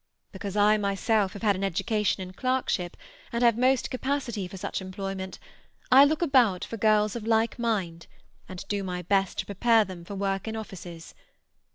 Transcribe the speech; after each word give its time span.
Because 0.31 0.57
I 0.57 0.77
myself 0.77 1.33
have 1.33 1.43
had 1.43 1.55
an 1.55 1.63
education 1.63 2.23
in 2.23 2.33
clerkship, 2.33 2.97
and 3.31 3.43
have 3.43 3.55
most 3.55 3.91
capacity 3.91 4.47
for 4.47 4.57
such 4.57 4.81
employment, 4.81 5.37
I 5.91 6.05
look 6.05 6.23
about 6.23 6.63
for 6.65 6.75
girls 6.75 7.15
of 7.15 7.27
like 7.27 7.59
mind, 7.59 8.07
and 8.49 8.67
do 8.67 8.83
my 8.83 9.03
best 9.03 9.37
to 9.37 9.45
prepare 9.45 9.85
them 9.85 10.03
for 10.03 10.15
work 10.15 10.47
in 10.47 10.55
offices. 10.55 11.13